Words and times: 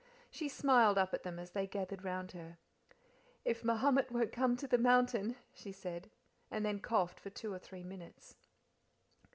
She 0.31 0.49
smiled 0.49 0.97
up 0.97 1.13
at 1.13 1.21
them 1.21 1.37
as 1.37 1.51
they 1.51 1.67
gathered 1.67 2.03
round 2.03 2.31
her. 2.31 2.57
"If 3.45 3.63
Mahomet 3.63 4.09
won't 4.11 4.31
come 4.31 4.57
to 4.57 4.65
the 4.67 4.79
mountain," 4.79 5.35
she 5.53 5.71
said, 5.71 6.09
and 6.49 6.65
then 6.65 6.79
coughed 6.79 7.19
for 7.19 7.29
two 7.29 7.53
or 7.53 7.59
three 7.59 7.83
minutes. 7.83 8.33